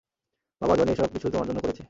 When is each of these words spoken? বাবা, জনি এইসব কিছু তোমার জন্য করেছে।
বাবা, 0.61 0.73
জনি 0.75 0.89
এইসব 0.91 1.09
কিছু 1.13 1.27
তোমার 1.29 1.47
জন্য 1.47 1.59
করেছে। 1.59 1.79